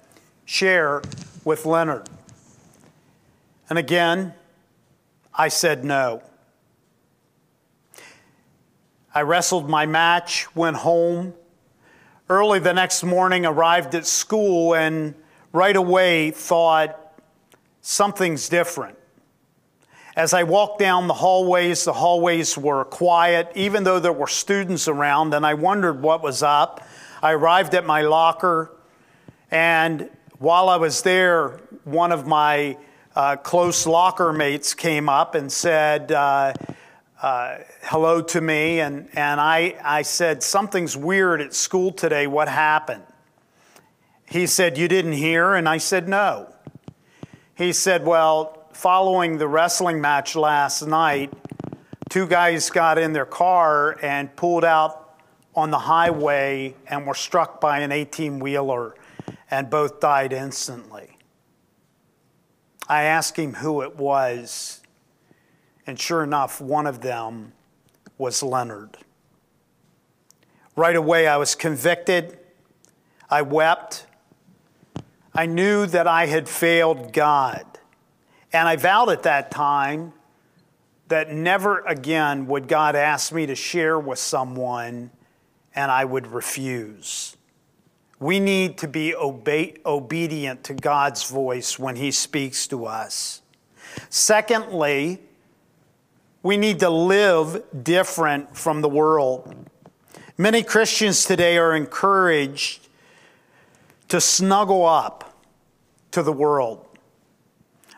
Share 0.46 1.02
with 1.44 1.66
Leonard. 1.66 2.08
And 3.70 3.78
again, 3.78 4.34
I 5.34 5.50
said 5.50 5.84
no. 5.84 6.22
I 9.14 9.22
wrestled 9.22 9.70
my 9.70 9.86
match, 9.86 10.54
went 10.56 10.78
home. 10.78 11.34
Early 12.30 12.60
the 12.60 12.74
next 12.74 13.04
morning, 13.04 13.46
arrived 13.46 13.96
at 13.96 14.06
school, 14.06 14.76
and 14.76 15.14
right 15.52 15.76
away 15.76 16.32
thought 16.32 16.98
something's 17.82 18.48
different. 18.48 18.98
As 20.16 20.34
I 20.34 20.44
walked 20.44 20.80
down 20.80 21.08
the 21.08 21.14
hallways, 21.16 21.84
the 21.84 21.92
hallways 21.92 22.58
were 22.58 22.86
quiet, 22.86 23.52
even 23.56 23.84
though 23.84 24.00
there 24.00 24.14
were 24.14 24.28
students 24.28 24.88
around, 24.88 25.34
and 25.34 25.46
I 25.46 25.56
wondered 25.56 26.02
what 26.02 26.24
was 26.24 26.42
up. 26.42 26.88
I 27.22 27.34
arrived 27.34 27.74
at 27.76 27.86
my 27.86 28.04
locker, 28.04 28.72
and 29.52 30.10
while 30.40 30.70
I 30.70 30.78
was 30.78 31.02
there, 31.02 31.60
one 31.84 32.14
of 32.14 32.26
my 32.26 32.78
uh, 33.18 33.36
close 33.36 33.86
locker 33.86 34.32
mates 34.32 34.74
came 34.74 35.10
up 35.10 35.36
and 35.36 35.52
said 35.52 36.14
uh, 36.14 36.54
uh, 37.24 37.60
hello 37.84 38.22
to 38.22 38.42
me, 38.42 38.82
and, 38.82 39.08
and 39.14 39.40
I, 39.40 39.78
I 39.82 40.02
said, 40.02 40.44
Something's 40.44 40.98
weird 40.98 41.40
at 41.40 41.54
school 41.54 41.94
today. 41.94 42.28
What 42.28 42.50
happened? 42.50 43.04
He 44.30 44.46
said, 44.46 44.78
You 44.78 44.90
didn't 44.90 45.14
hear? 45.14 45.54
And 45.54 45.70
I 45.70 45.78
said, 45.78 46.10
No. 46.10 46.54
He 47.56 47.72
said, 47.72 48.06
Well, 48.06 48.68
following 48.74 49.38
the 49.38 49.48
wrestling 49.48 50.02
match 50.02 50.36
last 50.36 50.86
night, 50.86 51.32
two 52.10 52.28
guys 52.28 52.70
got 52.70 52.98
in 52.98 53.14
their 53.14 53.26
car 53.26 53.98
and 54.04 54.36
pulled 54.36 54.66
out 54.66 55.18
on 55.56 55.72
the 55.72 55.80
highway 55.80 56.76
and 56.88 57.08
were 57.08 57.14
struck 57.14 57.62
by 57.62 57.80
an 57.80 57.94
18 57.94 58.40
wheeler, 58.40 58.96
and 59.50 59.70
both 59.70 60.02
died 60.02 60.34
instantly. 60.34 61.18
I 62.90 63.04
asked 63.04 63.40
him 63.40 63.54
who 63.54 63.82
it 63.82 63.96
was, 63.96 64.83
and 65.86 66.00
sure 66.00 66.24
enough, 66.24 66.62
one 66.62 66.88
of 66.88 67.02
them 67.02 67.54
was 68.18 68.42
Leonard. 68.42 68.98
Right 70.76 70.96
away, 70.96 71.28
I 71.28 71.38
was 71.38 71.56
convicted. 71.56 72.40
I 73.30 73.42
wept. 73.42 74.06
I 75.34 75.46
knew 75.46 75.86
that 75.88 76.08
I 76.08 76.28
had 76.28 76.48
failed 76.48 77.14
God. 77.14 77.66
And 78.52 78.68
I 78.68 78.76
vowed 78.76 79.10
at 79.10 79.24
that 79.24 79.52
time 79.52 80.14
that 81.08 81.32
never 81.32 81.80
again 81.82 82.48
would 82.48 82.68
God 82.68 82.96
ask 82.96 83.32
me 83.32 83.46
to 83.48 83.56
share 83.56 84.00
with 84.00 84.20
someone 84.20 85.12
and 85.76 85.92
I 85.92 86.06
would 86.06 86.28
refuse. 86.28 87.36
We 88.20 88.40
need 88.40 88.78
to 88.80 88.88
be 88.88 89.14
obe- 89.14 89.80
obedient 89.86 90.64
to 90.66 90.74
God's 90.74 91.30
voice 91.30 91.78
when 91.78 91.96
He 91.96 92.12
speaks 92.12 92.68
to 92.68 92.86
us. 92.86 93.42
Secondly, 94.10 95.20
we 96.44 96.58
need 96.58 96.82
to 96.82 96.90
live 96.90 97.64
different 97.84 98.56
from 98.56 98.82
the 98.82 98.90
world. 98.90 99.56
Many 100.38 100.62
Christians 100.62 101.24
today 101.24 101.58
are 101.58 101.74
encouraged 101.74 102.90
to 104.10 104.20
snuggle 104.20 104.86
up 104.86 105.34
to 106.12 106.22
the 106.22 106.34
world, 106.34 106.86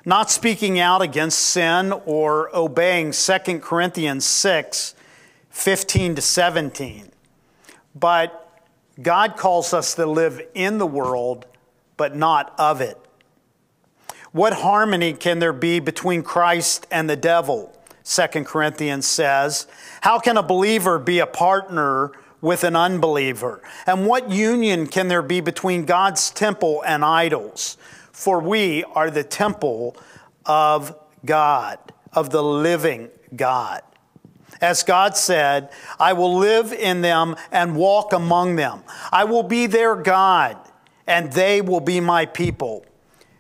not 0.06 0.30
speaking 0.30 0.80
out 0.80 1.02
against 1.02 1.40
sin 1.40 1.92
or 2.06 2.56
obeying 2.56 3.12
2 3.12 3.60
Corinthians 3.60 4.24
6 4.26 4.94
15 5.50 6.16
to 6.16 6.22
17, 6.22 7.12
but 7.96 8.62
God 9.02 9.38
calls 9.38 9.74
us 9.74 9.96
to 9.96 10.06
live 10.06 10.42
in 10.54 10.78
the 10.78 10.86
world, 10.86 11.46
but 11.96 12.16
not 12.16 12.54
of 12.60 12.82
it. 12.82 13.00
What 14.34 14.52
harmony 14.52 15.14
can 15.14 15.40
there 15.40 15.54
be 15.54 15.80
between 15.80 16.22
Christ 16.24 16.86
and 16.92 17.10
the 17.10 17.16
devil? 17.16 17.75
2 18.06 18.28
Corinthians 18.44 19.06
says. 19.06 19.68
How 20.02 20.20
can 20.20 20.38
a 20.38 20.44
believer 20.44 21.00
be 21.00 21.20
a 21.20 21.28
partner 21.28 22.12
with 22.40 22.64
an 22.64 22.76
unbeliever? 22.76 23.62
And 23.88 24.06
what 24.06 24.30
union 24.30 24.88
can 24.88 25.08
there 25.08 25.24
be 25.24 25.42
between 25.42 25.86
God's 25.86 26.30
temple 26.30 26.84
and 26.86 27.04
idols? 27.04 27.78
For 28.12 28.40
we 28.40 28.84
are 28.84 29.10
the 29.10 29.24
temple 29.24 29.98
of 30.46 30.96
God, 31.26 31.80
of 32.14 32.30
the 32.30 32.44
living 32.44 33.10
God. 33.36 33.82
As 34.62 34.84
God 34.84 35.18
said, 35.18 35.70
I 36.00 36.14
will 36.14 36.38
live 36.38 36.72
in 36.72 37.02
them 37.02 37.36
and 37.52 37.76
walk 37.76 38.14
among 38.14 38.56
them. 38.56 38.84
I 39.12 39.26
will 39.26 39.44
be 39.44 39.66
their 39.66 39.96
God, 39.96 40.58
and 41.08 41.34
they 41.34 41.60
will 41.60 41.82
be 41.82 42.00
my 42.00 42.26
people. 42.26 42.86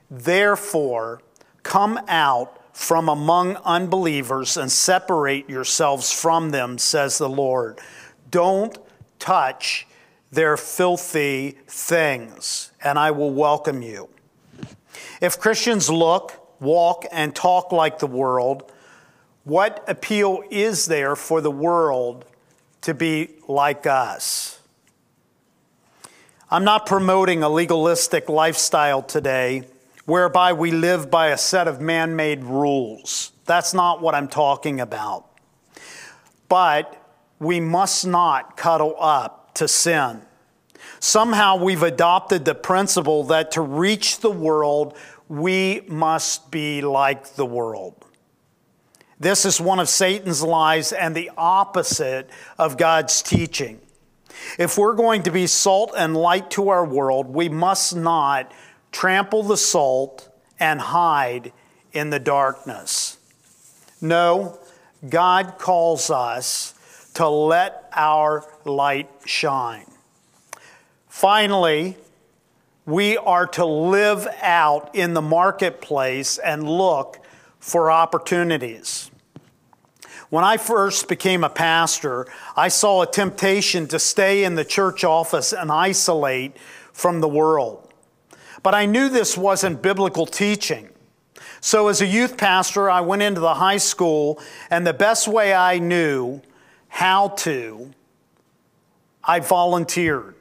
Therefore, 0.10 1.22
come 1.64 2.00
out 2.08 2.55
from 2.76 3.08
among 3.08 3.56
unbelievers 3.64 4.58
and 4.58 4.70
separate 4.70 5.50
yourselves 5.50 6.12
from 6.12 6.52
them, 6.52 6.78
says 6.78 7.18
the 7.18 7.30
Lord. 7.30 7.80
Don't 8.30 8.78
touch 9.18 9.88
their 10.30 10.58
filthy 10.58 11.52
things, 11.68 12.74
and 12.84 13.00
I 13.00 13.12
will 13.12 13.32
welcome 13.32 13.82
you. 13.82 14.10
If 15.22 15.40
Christians 15.40 15.90
look, 15.90 16.34
walk, 16.60 17.06
and 17.14 17.34
talk 17.34 17.72
like 17.72 18.00
the 18.00 18.08
world, 18.08 18.70
what 19.46 19.82
appeal 19.88 20.44
is 20.52 20.86
there 20.86 21.16
for 21.16 21.40
the 21.40 21.50
world 21.50 22.26
to 22.82 22.94
be 22.94 23.36
like 23.48 23.88
us? 23.88 24.60
I'm 26.52 26.66
not 26.66 26.86
promoting 26.86 27.42
a 27.42 27.48
legalistic 27.48 28.28
lifestyle 28.28 29.02
today 29.02 29.64
whereby 30.06 30.54
we 30.54 30.72
live 30.72 31.10
by 31.10 31.28
a 31.28 31.38
set 31.38 31.68
of 31.68 31.82
man 31.82 32.16
made 32.16 32.44
rules. 32.44 33.32
That's 33.46 33.74
not 33.74 34.02
what 34.02 34.16
I'm 34.16 34.28
talking 34.28 34.80
about. 34.80 35.28
But 36.48 37.02
we 37.40 37.60
must 37.60 38.06
not 38.06 38.56
cuddle 38.56 38.96
up 39.00 39.54
to 39.56 39.68
sin. 39.68 40.22
Somehow 41.00 41.58
we've 41.58 41.84
adopted 41.84 42.46
the 42.46 42.56
principle 42.56 43.24
that 43.26 43.52
to 43.52 43.62
reach 43.62 44.20
the 44.20 44.32
world, 44.32 44.98
we 45.28 45.82
must 45.88 46.52
be 46.52 46.82
like 46.82 47.36
the 47.36 47.46
world. 47.46 48.06
This 49.20 49.46
is 49.46 49.62
one 49.62 49.80
of 49.80 49.90
Satan's 49.90 50.44
lies 50.44 50.92
and 50.92 51.16
the 51.16 51.32
opposite 51.38 52.30
of 52.58 52.78
God's 52.78 53.22
teaching. 53.22 53.80
If 54.60 54.78
we're 54.78 54.94
going 54.94 55.24
to 55.24 55.32
be 55.32 55.48
salt 55.48 55.94
and 55.98 56.16
light 56.16 56.52
to 56.52 56.70
our 56.70 56.86
world, 56.86 57.28
we 57.28 57.50
must 57.50 57.96
not 57.96 58.52
trample 58.96 59.44
the 59.44 59.58
salt 59.58 60.30
and 60.58 60.80
hide 60.80 61.52
in 61.92 62.12
the 62.12 62.20
darkness. 62.20 63.18
No, 64.00 64.58
God 65.10 65.58
calls 65.58 66.10
us 66.10 66.74
to 67.16 67.28
let 67.28 67.90
our 67.92 68.46
light 68.64 69.10
shine. 69.26 69.86
Finally, 71.10 71.98
we 72.86 73.18
are 73.18 73.46
to 73.48 73.66
live 73.66 74.30
out 74.42 74.96
in 74.96 75.14
the 75.14 75.22
marketplace 75.22 76.38
and 76.38 76.64
look 76.64 77.20
for 77.60 77.92
opportunities. 77.92 79.12
When 80.30 80.46
I 80.46 80.56
first 80.56 81.10
became 81.10 81.44
a 81.44 81.50
pastor, 81.50 82.28
I 82.56 82.70
saw 82.70 83.02
a 83.02 83.12
temptation 83.12 83.88
to 83.88 84.00
stay 84.00 84.46
in 84.46 84.56
the 84.56 84.64
church 84.64 85.04
office 85.04 85.52
and 85.52 85.70
isolate 85.70 86.56
from 86.94 87.20
the 87.20 87.28
world. 87.28 87.85
But 88.66 88.74
I 88.74 88.88
knew 88.88 89.10
this 89.10 89.38
wasn't 89.38 89.84
biblical 89.84 90.26
teaching. 90.26 90.90
So, 91.62 91.88
as 91.88 92.02
a 92.02 92.08
youth 92.08 92.36
pastor, 92.36 92.90
I 92.90 93.02
went 93.02 93.22
into 93.22 93.40
the 93.40 93.54
high 93.54 93.78
school, 93.78 94.42
and 94.72 94.88
the 94.88 94.92
best 94.92 95.28
way 95.28 95.54
I 95.54 95.78
knew 95.78 96.42
how 96.88 97.28
to, 97.46 97.92
I 99.24 99.40
volunteered. 99.40 100.34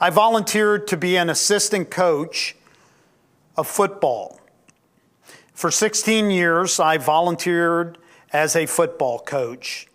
I 0.00 0.08
volunteered 0.08 0.86
to 0.86 0.96
be 0.96 1.16
an 1.16 1.28
assistant 1.28 1.90
coach 1.90 2.56
of 3.54 3.66
football. 3.66 4.40
For 5.52 5.70
16 5.70 6.30
years, 6.30 6.80
I 6.80 6.96
volunteered 6.96 7.98
as 8.32 8.56
a 8.56 8.64
football 8.64 9.18
coach. 9.18 9.88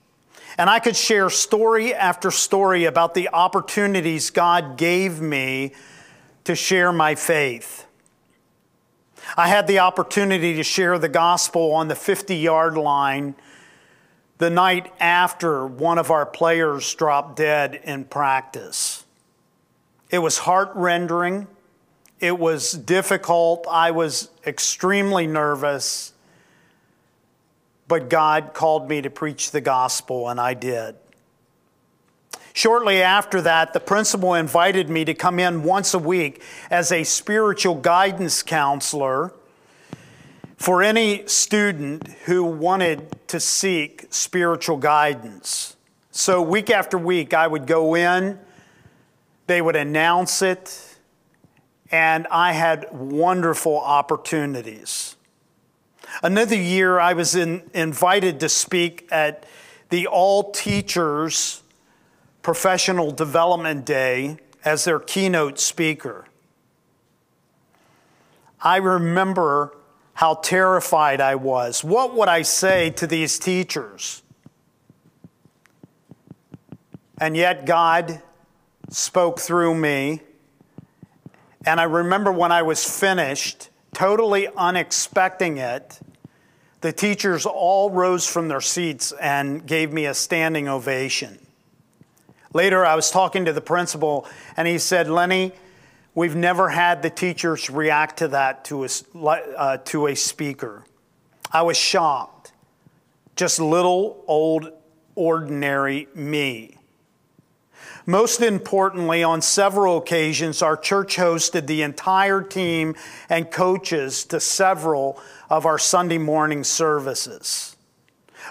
And 0.59 0.69
I 0.69 0.77
could 0.77 0.95
share 0.95 1.31
story 1.31 1.91
after 1.91 2.29
story 2.29 2.85
about 2.85 3.15
the 3.15 3.29
opportunities 3.29 4.29
God 4.29 4.77
gave 4.77 5.21
me 5.21 5.73
to 6.45 6.55
share 6.55 6.91
my 6.91 7.15
faith. 7.15 7.85
I 9.35 9.47
had 9.49 9.67
the 9.67 9.79
opportunity 9.79 10.55
to 10.55 10.63
share 10.63 10.97
the 10.97 11.09
gospel 11.09 11.73
on 11.73 11.87
the 11.87 11.95
50 11.95 12.35
yard 12.35 12.77
line 12.77 13.35
the 14.37 14.49
night 14.49 14.91
after 14.99 15.65
one 15.65 15.97
of 15.97 16.11
our 16.11 16.25
players 16.25 16.93
dropped 16.93 17.37
dead 17.37 17.79
in 17.83 18.05
practice. 18.05 19.05
It 20.09 20.19
was 20.19 20.39
heart 20.39 20.71
rending. 20.75 21.47
It 22.19 22.37
was 22.37 22.71
difficult. 22.71 23.65
I 23.69 23.91
was 23.91 24.29
extremely 24.45 25.25
nervous. 25.25 26.13
But 27.87 28.09
God 28.09 28.53
called 28.53 28.89
me 28.89 29.01
to 29.01 29.09
preach 29.09 29.51
the 29.51 29.61
gospel, 29.61 30.29
and 30.29 30.39
I 30.39 30.53
did. 30.53 30.95
Shortly 32.55 33.01
after 33.01 33.41
that, 33.41 33.73
the 33.73 33.81
principal 33.81 34.33
invited 34.33 34.89
me 34.89 35.03
to 35.03 35.13
come 35.13 35.39
in 35.39 35.63
once 35.63 35.93
a 35.93 35.99
week 35.99 36.41
as 36.71 36.89
a 36.89 37.03
spiritual 37.03 37.75
guidance 37.75 38.43
counselor 38.43 39.33
for 40.55 40.81
any 40.81 41.27
student 41.27 42.07
who 42.23 42.45
wanted 42.45 43.27
to 43.27 43.41
seek 43.41 44.05
spiritual 44.09 44.77
guidance. 44.77 45.75
So, 46.11 46.41
week 46.41 46.69
after 46.69 46.97
week, 46.97 47.33
I 47.33 47.45
would 47.45 47.67
go 47.67 47.93
in, 47.93 48.39
they 49.47 49.61
would 49.61 49.75
announce 49.75 50.41
it, 50.41 50.97
and 51.91 52.25
I 52.31 52.53
had 52.53 52.87
wonderful 52.93 53.77
opportunities. 53.77 55.17
Another 56.23 56.55
year, 56.55 57.01
I 57.01 57.11
was 57.11 57.35
in, 57.35 57.69
invited 57.73 58.39
to 58.39 58.47
speak 58.47 59.09
at 59.11 59.45
the 59.89 60.07
All 60.07 60.53
Teachers 60.53 61.61
Professional 62.45 63.09
Development 63.09 63.83
Day 63.83 64.37
as 64.63 64.83
their 64.83 64.99
keynote 64.99 65.57
speaker. 65.57 66.25
I 68.61 68.77
remember 68.77 69.75
how 70.13 70.35
terrified 70.35 71.21
I 71.21 71.33
was. 71.33 71.83
What 71.83 72.13
would 72.13 72.27
I 72.27 72.43
say 72.43 72.91
to 72.91 73.07
these 73.07 73.39
teachers? 73.39 74.21
And 77.19 77.35
yet 77.35 77.65
God 77.65 78.21
spoke 78.91 79.39
through 79.39 79.73
me. 79.73 80.21
And 81.65 81.79
I 81.79 81.85
remember 81.85 82.31
when 82.31 82.51
I 82.51 82.61
was 82.61 82.85
finished, 82.87 83.69
totally 83.95 84.49
unexpecting 84.55 85.57
it, 85.57 85.99
the 86.81 86.93
teachers 86.93 87.47
all 87.47 87.89
rose 87.89 88.27
from 88.27 88.49
their 88.49 88.61
seats 88.61 89.13
and 89.13 89.65
gave 89.65 89.91
me 89.91 90.05
a 90.05 90.13
standing 90.13 90.67
ovation. 90.67 91.39
Later, 92.55 92.85
I 92.85 92.95
was 92.95 93.11
talking 93.11 93.43
to 93.43 93.51
the 93.51 93.59
principal, 93.59 94.25
and 94.55 94.65
he 94.65 94.77
said, 94.77 95.09
Lenny, 95.09 95.51
we've 96.13 96.37
never 96.37 96.69
had 96.69 97.01
the 97.01 97.09
teachers 97.09 97.69
react 97.69 98.19
to 98.19 98.29
that 98.29 98.63
to 98.65 98.85
a, 98.85 98.89
uh, 99.19 99.77
to 99.79 100.07
a 100.07 100.15
speaker. 100.15 100.85
I 101.51 101.63
was 101.63 101.75
shocked. 101.75 102.53
Just 103.35 103.59
little 103.59 104.23
old 104.25 104.71
ordinary 105.15 106.07
me. 106.15 106.77
Most 108.05 108.39
importantly, 108.39 109.21
on 109.21 109.41
several 109.41 109.97
occasions, 109.97 110.61
our 110.61 110.77
church 110.77 111.17
hosted 111.17 111.67
the 111.67 111.81
entire 111.81 112.41
team 112.41 112.95
and 113.27 113.51
coaches 113.51 114.23
to 114.27 114.39
several 114.39 115.21
of 115.49 115.65
our 115.65 115.77
Sunday 115.77 116.19
morning 116.19 116.63
services. 116.63 117.74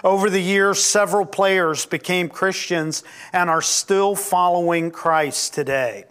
Over 0.03 0.29
the 0.29 0.41
years, 0.41 0.83
several 0.83 1.25
players 1.25 1.85
became 1.85 2.29
Christians 2.29 3.03
and 3.31 3.49
are 3.49 3.61
still 3.61 4.15
following 4.15 4.91
Christ 4.91 5.53
today. 5.53 6.05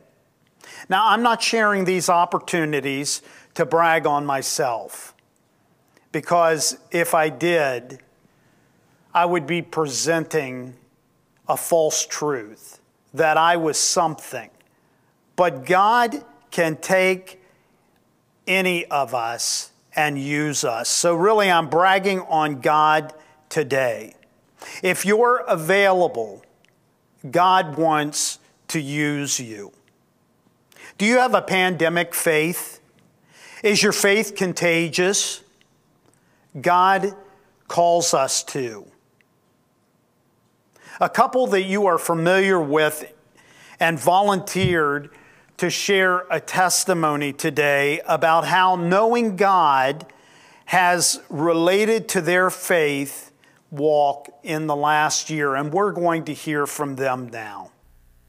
Now, 0.89 1.09
I'm 1.09 1.23
not 1.23 1.43
sharing 1.43 1.85
these 1.85 2.09
opportunities 2.09 3.23
to 3.55 3.65
brag 3.65 4.07
on 4.07 4.27
myself, 4.27 5.15
because 6.13 6.77
if 6.91 7.15
I 7.15 7.29
did, 7.29 8.01
I 9.15 9.25
would 9.25 9.47
be 9.47 9.63
presenting 9.63 10.75
a 11.49 11.57
false 11.57 12.05
truth 12.05 12.81
that 13.13 13.37
I 13.37 13.57
was 13.57 13.79
something. 13.79 14.51
But 15.37 15.67
God 15.67 16.25
can 16.51 16.77
take 16.77 17.41
any 18.47 18.87
of 18.87 19.15
us 19.15 19.71
and 19.95 20.19
use 20.19 20.65
us. 20.65 20.89
So, 20.89 21.15
really, 21.15 21.51
I'm 21.51 21.69
bragging 21.69 22.21
on 22.23 22.61
God 22.61 23.13
today. 23.55 24.13
If 24.83 25.07
you're 25.07 25.45
available, 25.47 26.45
God 27.31 27.79
wants 27.79 28.41
to 28.67 28.81
use 28.81 29.39
you. 29.39 29.73
Do 30.99 31.07
you 31.07 31.19
have 31.19 31.35
a 31.35 31.41
pandemic 31.41 32.17
faith? 32.17 32.81
Is 33.63 33.81
your 33.81 33.93
faith 33.93 34.35
contagious? 34.35 35.41
God 36.61 37.15
calls 37.69 38.13
us 38.13 38.43
to. 38.45 38.87
A 41.01 41.09
couple 41.09 41.47
that 41.47 41.63
you 41.63 41.87
are 41.87 41.99
familiar 41.99 42.61
with 42.61 43.13
and 43.79 44.01
volunteered 44.01 45.11
to 45.59 45.71
share 45.71 46.27
a 46.29 46.41
testimony 46.41 47.33
today 47.33 48.01
about 48.09 48.47
how 48.47 48.75
knowing 48.75 49.37
God 49.37 50.07
has 50.65 51.21
related 51.29 52.09
to 52.09 52.21
their 52.21 52.51
faith 52.51 53.31
walk 53.75 54.29
in 54.43 54.67
the 54.67 54.77
last 54.77 55.31
year, 55.31 55.55
and 55.55 55.73
we're 55.73 55.93
going 55.93 56.25
to 56.25 56.33
hear 56.33 56.67
from 56.67 56.97
them 56.97 57.29
now. 57.29 57.71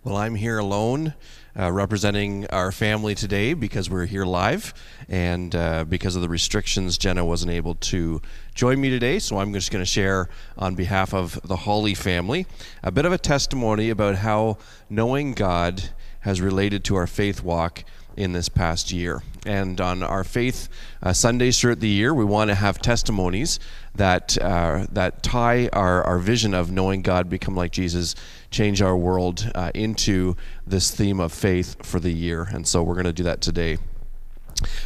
Well, 0.04 0.18
I'm 0.18 0.36
here 0.36 0.60
alone. 0.60 1.14
Uh, 1.58 1.72
representing 1.72 2.46
our 2.48 2.70
family 2.70 3.16
today 3.16 3.54
because 3.54 3.90
we're 3.90 4.06
here 4.06 4.26
live 4.26 4.74
and 5.08 5.56
uh, 5.56 5.86
because 5.86 6.18
of 6.18 6.22
the 6.22 6.28
restrictions 6.28 6.98
jenna 6.98 7.24
wasn't 7.24 7.50
able 7.50 7.76
to 7.76 8.22
join 8.54 8.82
me 8.82 8.90
today 8.90 9.20
so 9.20 9.38
i'm 9.38 9.54
just 9.54 9.72
going 9.72 9.82
to 9.82 9.90
share 9.90 10.28
on 10.58 10.76
behalf 10.76 11.14
of 11.14 11.40
the 11.46 11.56
hawley 11.56 11.94
family 11.94 12.46
a 12.84 12.92
bit 12.92 13.06
of 13.06 13.14
a 13.14 13.18
testimony 13.18 13.90
about 13.90 14.16
how 14.16 14.58
knowing 14.90 15.32
god 15.32 15.82
has 16.20 16.42
related 16.42 16.84
to 16.84 16.94
our 16.98 17.08
faith 17.08 17.42
walk 17.42 17.86
in 18.18 18.32
this 18.32 18.50
past 18.50 18.92
year. 18.92 19.22
And 19.46 19.80
on 19.80 20.04
our 20.04 20.24
faith 20.24 20.70
uh, 21.04 21.14
Sundays 21.14 21.60
throughout 21.60 21.80
the 21.80 21.88
year, 21.88 22.14
we 22.14 22.26
want 22.26 22.50
to 22.50 22.56
have 22.56 22.80
testimonies 22.80 23.60
that 23.94 24.38
uh, 24.42 24.88
that 24.92 25.24
tie 25.24 25.70
our, 25.72 26.04
our 26.04 26.20
vision 26.20 26.54
of 26.54 26.72
knowing 26.72 27.02
God, 27.02 27.30
become 27.30 27.56
like 27.56 27.72
Jesus, 27.72 28.16
change 28.50 28.82
our 28.82 28.98
world 28.98 29.52
uh, 29.56 29.72
into 29.74 30.36
this 30.66 30.92
theme 30.92 31.20
of 31.20 31.32
faith 31.32 31.86
for 31.86 32.00
the 32.00 32.12
year. 32.12 32.44
And 32.44 32.68
so 32.68 32.82
we're 32.82 32.96
going 32.96 33.06
to 33.06 33.14
do 33.14 33.24
that 33.24 33.42
today. 33.42 33.78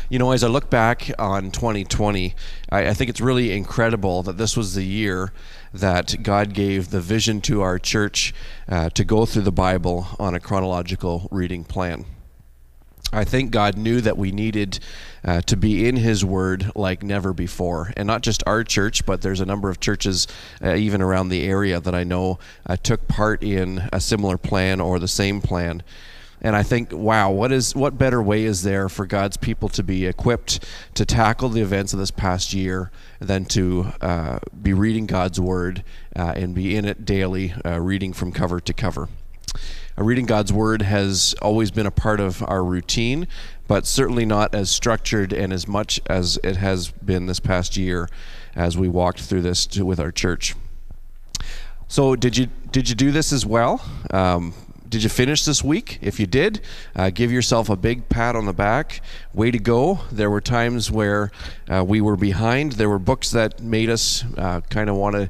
You 0.09 0.17
know, 0.17 0.31
as 0.31 0.43
I 0.43 0.47
look 0.47 0.69
back 0.69 1.11
on 1.19 1.51
2020, 1.51 2.33
I, 2.71 2.87
I, 2.87 2.93
think 2.95 3.09
it's 3.09 3.21
really 3.21 3.51
incredible 3.51 4.23
that 4.23 4.37
this 4.37 4.57
was 4.57 4.73
the 4.73 4.83
year 4.83 5.31
that 5.73 6.23
God 6.23 6.55
gave 6.55 6.89
the 6.89 6.99
vision 6.99 7.39
to 7.41 7.61
our 7.61 7.77
church 7.77 8.33
uh, 8.67 8.89
to 8.89 9.03
go 9.03 9.27
through 9.27 9.43
the 9.43 9.51
Bible 9.51 10.07
on 10.17 10.33
a 10.33 10.39
chronological 10.39 11.27
reading 11.29 11.63
plan. 11.63 12.05
I 13.11 13.23
think 13.23 13.51
God 13.51 13.77
knew 13.77 14.01
that 14.01 14.17
we 14.17 14.31
needed 14.31 14.79
uh, 15.25 15.41
to 15.41 15.57
be 15.57 15.87
in 15.87 15.95
His 15.95 16.23
Word 16.23 16.71
like 16.75 17.01
never 17.01 17.33
before. 17.33 17.91
And 17.97 18.05
not 18.05 18.21
just 18.21 18.43
our 18.45 18.63
church, 18.63 19.05
but 19.05 19.21
there's 19.21 19.41
a 19.41 19.45
number 19.45 19.69
of 19.69 19.79
churches, 19.79 20.27
uh, 20.63 20.75
even 20.75 21.01
around 21.01 21.29
the 21.29 21.43
area, 21.43 21.79
that 21.79 21.95
I 21.95 22.03
know 22.03 22.39
uh, 22.67 22.75
took 22.77 23.07
part 23.07 23.43
in 23.43 23.89
a 23.91 23.99
similar 23.99 24.37
plan 24.37 24.79
or 24.79 24.99
the 24.99 25.07
same 25.07 25.41
plan. 25.41 25.81
And 26.41 26.55
I 26.55 26.63
think, 26.63 26.93
wow, 26.93 27.31
what 27.31 27.51
is 27.51 27.75
what 27.75 27.97
better 27.97 28.21
way 28.21 28.45
is 28.45 28.63
there 28.63 28.87
for 28.87 29.05
God's 29.05 29.35
people 29.35 29.67
to 29.69 29.83
be 29.83 30.05
equipped 30.05 30.63
to 30.93 31.05
tackle 31.05 31.49
the 31.49 31.61
events 31.61 31.91
of 31.91 31.99
this 31.99 32.11
past 32.11 32.53
year 32.53 32.91
than 33.19 33.43
to 33.45 33.87
uh, 33.99 34.39
be 34.61 34.71
reading 34.71 35.05
God's 35.05 35.39
Word 35.39 35.83
uh, 36.15 36.33
and 36.35 36.55
be 36.55 36.77
in 36.77 36.85
it 36.85 37.03
daily, 37.03 37.53
uh, 37.65 37.81
reading 37.81 38.13
from 38.13 38.31
cover 38.31 38.61
to 38.61 38.73
cover. 38.73 39.09
Uh, 39.99 40.03
reading 40.03 40.25
God's 40.25 40.53
Word 40.53 40.81
has 40.81 41.35
always 41.41 41.71
been 41.71 41.85
a 41.85 41.91
part 41.91 42.19
of 42.19 42.43
our 42.43 42.63
routine, 42.63 43.27
but 43.67 43.85
certainly 43.85 44.25
not 44.25 44.55
as 44.55 44.69
structured 44.69 45.33
and 45.33 45.51
as 45.51 45.67
much 45.67 45.99
as 46.07 46.39
it 46.43 46.57
has 46.57 46.91
been 46.91 47.25
this 47.25 47.39
past 47.39 47.75
year 47.75 48.07
as 48.55 48.77
we 48.77 48.87
walked 48.87 49.21
through 49.21 49.41
this 49.41 49.65
to, 49.67 49.85
with 49.85 49.99
our 49.99 50.11
church. 50.11 50.55
So, 51.87 52.15
did 52.15 52.37
you 52.37 52.47
did 52.71 52.87
you 52.87 52.95
do 52.95 53.11
this 53.11 53.33
as 53.33 53.45
well? 53.45 53.83
Um, 54.11 54.53
did 54.87 55.03
you 55.03 55.09
finish 55.09 55.45
this 55.45 55.63
week? 55.63 55.99
If 56.01 56.19
you 56.19 56.27
did, 56.27 56.61
uh, 56.95 57.09
give 57.09 57.31
yourself 57.31 57.69
a 57.69 57.75
big 57.75 58.09
pat 58.09 58.35
on 58.35 58.45
the 58.45 58.53
back. 58.53 59.01
Way 59.33 59.51
to 59.51 59.59
go. 59.59 59.99
There 60.11 60.29
were 60.29 60.41
times 60.41 60.91
where 60.91 61.31
uh, 61.67 61.83
we 61.85 61.99
were 62.01 62.15
behind. 62.15 62.73
There 62.73 62.89
were 62.89 62.99
books 62.99 63.31
that 63.31 63.61
made 63.61 63.89
us 63.89 64.23
uh, 64.37 64.61
kind 64.61 64.89
of 64.89 64.95
want 64.95 65.15
to 65.15 65.29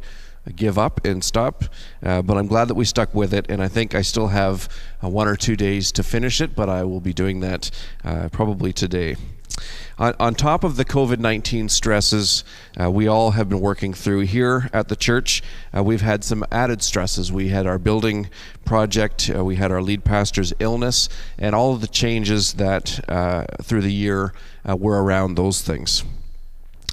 give 0.55 0.77
up 0.77 1.05
and 1.05 1.23
stop. 1.23 1.65
Uh, 2.03 2.21
but 2.21 2.38
I'm 2.38 2.47
glad 2.47 2.67
that 2.67 2.75
we 2.75 2.85
stuck 2.85 3.13
with 3.13 3.33
it, 3.33 3.45
and 3.49 3.62
I 3.62 3.67
think 3.67 3.95
I 3.95 4.01
still 4.01 4.27
have 4.27 4.69
uh, 5.03 5.09
one 5.09 5.27
or 5.27 5.35
two 5.35 5.55
days 5.55 5.91
to 5.93 6.03
finish 6.03 6.41
it, 6.41 6.55
but 6.55 6.69
I 6.69 6.83
will 6.83 6.99
be 6.99 7.13
doing 7.13 7.39
that 7.41 7.71
uh, 8.03 8.29
probably 8.31 8.73
today. 8.73 9.15
On, 9.97 10.13
on, 10.19 10.35
top 10.35 10.63
of 10.63 10.77
the 10.77 10.85
COVID 10.85 11.19
19 11.19 11.67
stresses 11.67 12.45
uh, 12.79 12.89
we 12.89 13.07
all 13.07 13.31
have 13.31 13.49
been 13.49 13.59
working 13.59 13.93
through 13.93 14.21
here 14.21 14.69
at 14.71 14.88
the 14.88 14.95
church, 14.95 15.43
uh, 15.75 15.83
we've 15.83 16.01
had 16.01 16.23
some 16.23 16.45
added 16.49 16.81
stresses. 16.81 17.29
We 17.29 17.49
had 17.49 17.67
our 17.67 17.77
building 17.77 18.29
project, 18.63 19.29
uh, 19.35 19.43
we 19.43 19.57
had 19.57 19.71
our 19.71 19.81
lead 19.81 20.05
pastor's 20.05 20.53
illness, 20.59 21.09
and 21.38 21.53
all 21.53 21.73
of 21.73 21.81
the 21.81 21.88
changes 21.88 22.53
that 22.53 23.01
through 23.62 23.81
the 23.81 23.91
year 23.91 24.33
were 24.65 25.03
around 25.03 25.35
those 25.35 25.62
things. 25.62 26.05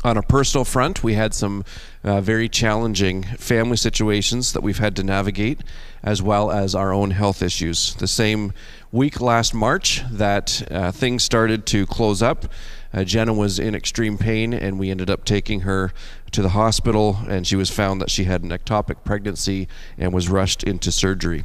On 0.06 0.16
a 0.16 0.22
personal 0.22 0.64
front, 0.64 1.02
we 1.02 1.14
had 1.14 1.34
some 1.34 1.64
uh, 2.06 2.20
very 2.20 2.48
challenging 2.48 3.24
family 3.24 3.76
situations 3.76 4.52
that 4.52 4.62
we've 4.62 4.78
had 4.78 4.94
to 4.94 5.02
navigate, 5.02 5.60
as 6.04 6.22
well 6.22 6.52
as 6.52 6.72
our 6.72 6.92
own 6.92 7.10
health 7.10 7.42
issues. 7.42 7.96
The 7.96 8.06
same 8.06 8.52
week 8.92 9.20
last 9.20 9.52
March 9.52 10.04
that 10.08 10.66
uh, 10.70 10.92
things 10.92 11.24
started 11.24 11.66
to 11.66 11.84
close 11.84 12.22
up, 12.22 12.46
uh, 12.94 13.02
Jenna 13.02 13.34
was 13.34 13.58
in 13.58 13.74
extreme 13.74 14.16
pain, 14.16 14.54
and 14.54 14.78
we 14.78 14.88
ended 14.88 15.10
up 15.10 15.24
taking 15.24 15.62
her 15.62 15.92
to 16.30 16.42
the 16.42 16.50
hospital, 16.50 17.18
and 17.28 17.44
she 17.44 17.56
was 17.56 17.70
found 17.70 18.00
that 18.00 18.10
she 18.10 18.24
had 18.24 18.44
an 18.44 18.50
ectopic 18.50 19.02
pregnancy 19.04 19.66
and 19.98 20.14
was 20.14 20.28
rushed 20.28 20.62
into 20.62 20.92
surgery. 20.92 21.42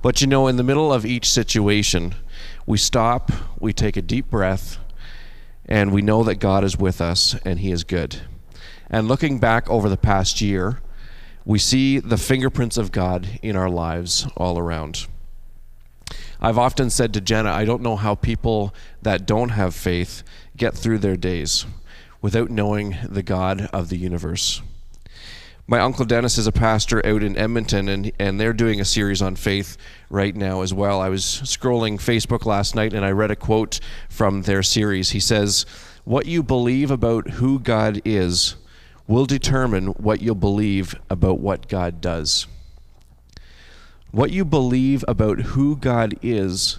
But 0.00 0.20
you 0.20 0.28
know, 0.28 0.46
in 0.46 0.56
the 0.56 0.62
middle 0.62 0.92
of 0.92 1.04
each 1.04 1.28
situation, 1.28 2.14
we 2.66 2.78
stop, 2.78 3.32
we 3.58 3.72
take 3.72 3.96
a 3.96 4.02
deep 4.02 4.30
breath, 4.30 4.78
and 5.66 5.92
we 5.92 6.02
know 6.02 6.22
that 6.22 6.36
God 6.36 6.62
is 6.62 6.78
with 6.78 7.00
us 7.00 7.34
and 7.44 7.58
He 7.58 7.72
is 7.72 7.82
good. 7.82 8.20
And 8.90 9.08
looking 9.08 9.38
back 9.38 9.68
over 9.70 9.88
the 9.88 9.96
past 9.96 10.40
year, 10.40 10.80
we 11.44 11.58
see 11.58 11.98
the 11.98 12.16
fingerprints 12.16 12.76
of 12.76 12.92
God 12.92 13.38
in 13.42 13.56
our 13.56 13.70
lives 13.70 14.26
all 14.36 14.58
around. 14.58 15.06
I've 16.40 16.58
often 16.58 16.90
said 16.90 17.14
to 17.14 17.20
Jenna, 17.20 17.50
I 17.50 17.64
don't 17.64 17.82
know 17.82 17.96
how 17.96 18.14
people 18.14 18.74
that 19.02 19.26
don't 19.26 19.50
have 19.50 19.74
faith 19.74 20.22
get 20.56 20.74
through 20.74 20.98
their 20.98 21.16
days 21.16 21.64
without 22.20 22.50
knowing 22.50 22.96
the 23.08 23.22
God 23.22 23.68
of 23.72 23.88
the 23.88 23.96
universe. 23.96 24.62
My 25.66 25.80
uncle 25.80 26.04
Dennis 26.04 26.36
is 26.36 26.46
a 26.46 26.52
pastor 26.52 27.04
out 27.06 27.22
in 27.22 27.38
Edmonton, 27.38 27.88
and, 27.88 28.12
and 28.18 28.38
they're 28.38 28.52
doing 28.52 28.80
a 28.80 28.84
series 28.84 29.22
on 29.22 29.36
faith 29.36 29.78
right 30.10 30.36
now 30.36 30.60
as 30.60 30.74
well. 30.74 31.00
I 31.00 31.08
was 31.08 31.24
scrolling 31.24 31.94
Facebook 31.94 32.44
last 32.44 32.74
night 32.74 32.92
and 32.92 33.04
I 33.04 33.12
read 33.12 33.30
a 33.30 33.36
quote 33.36 33.80
from 34.10 34.42
their 34.42 34.62
series. 34.62 35.10
He 35.10 35.20
says, 35.20 35.64
What 36.04 36.26
you 36.26 36.42
believe 36.42 36.90
about 36.90 37.30
who 37.30 37.58
God 37.58 38.02
is 38.04 38.56
will 39.06 39.26
determine 39.26 39.88
what 39.88 40.22
you'll 40.22 40.34
believe 40.34 40.94
about 41.10 41.40
what 41.40 41.68
God 41.68 42.00
does. 42.00 42.46
What 44.10 44.30
you 44.30 44.44
believe 44.44 45.04
about 45.08 45.40
who 45.40 45.76
God 45.76 46.14
is 46.22 46.78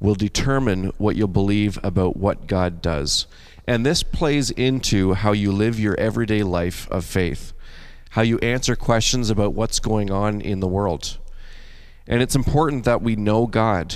will 0.00 0.14
determine 0.14 0.92
what 0.98 1.16
you'll 1.16 1.28
believe 1.28 1.78
about 1.82 2.16
what 2.16 2.46
God 2.46 2.80
does. 2.80 3.26
And 3.66 3.86
this 3.86 4.02
plays 4.02 4.50
into 4.50 5.14
how 5.14 5.32
you 5.32 5.52
live 5.52 5.78
your 5.78 5.98
everyday 5.98 6.42
life 6.42 6.90
of 6.90 7.04
faith, 7.04 7.52
how 8.10 8.22
you 8.22 8.38
answer 8.38 8.74
questions 8.74 9.30
about 9.30 9.54
what's 9.54 9.78
going 9.78 10.10
on 10.10 10.40
in 10.40 10.60
the 10.60 10.68
world. 10.68 11.18
And 12.06 12.22
it's 12.22 12.34
important 12.34 12.84
that 12.84 13.02
we 13.02 13.14
know 13.14 13.46
God, 13.46 13.94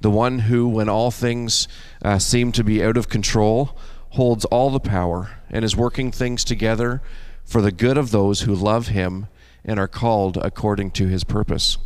the 0.00 0.10
one 0.10 0.40
who, 0.40 0.68
when 0.68 0.88
all 0.88 1.10
things 1.10 1.66
uh, 2.02 2.18
seem 2.18 2.52
to 2.52 2.62
be 2.62 2.84
out 2.84 2.96
of 2.96 3.08
control, 3.08 3.76
holds 4.10 4.44
all 4.46 4.70
the 4.70 4.78
power 4.78 5.30
and 5.54 5.64
is 5.64 5.76
working 5.76 6.10
things 6.10 6.44
together 6.44 7.00
for 7.44 7.62
the 7.62 7.72
good 7.72 7.96
of 7.96 8.10
those 8.10 8.40
who 8.40 8.54
love 8.54 8.88
him 8.88 9.28
and 9.64 9.78
are 9.78 9.88
called 9.88 10.36
according 10.38 10.90
to 10.90 11.06
his 11.06 11.22
purpose. 11.22 11.78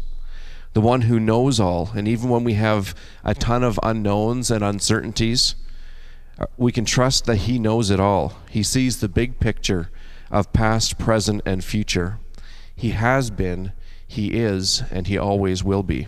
The 0.72 0.81
one 0.81 1.02
who 1.02 1.20
knows 1.20 1.61
all, 1.61 1.90
and 1.94 2.09
even 2.09 2.31
when 2.31 2.44
we 2.44 2.54
have 2.54 2.94
a 3.22 3.35
ton 3.35 3.62
of 3.62 3.78
unknowns 3.83 4.50
and 4.50 4.64
uncertainties, 4.64 5.54
uh, 6.38 6.46
we 6.57 6.72
can 6.72 6.87
trust 6.87 7.26
that 7.26 7.37
he 7.37 7.59
knows 7.59 7.90
it 7.90 8.00
all. 8.00 8.38
He 8.48 8.62
sees 8.62 9.00
the 9.00 9.09
big 9.09 9.38
picture 9.38 9.90
of 10.31 10.52
past, 10.52 10.98
present, 10.98 11.42
and 11.44 11.62
future. 11.62 12.18
He 12.74 12.90
has 12.90 13.31
been, 13.31 13.72
he 14.07 14.35
is, 14.35 14.83
and 14.90 15.07
he 15.09 15.18
always 15.18 15.62
will 15.62 15.83
be. 15.83 16.07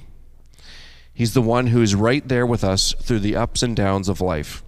He's 1.13 1.35
the 1.35 1.43
one 1.43 1.67
who 1.67 1.83
is 1.83 1.95
right 1.95 2.27
there 2.27 2.47
with 2.47 2.65
us 2.65 2.95
through 3.03 3.19
the 3.19 3.37
ups 3.37 3.63
and 3.63 3.77
downs 3.77 4.09
of 4.09 4.23
life. 4.23 4.63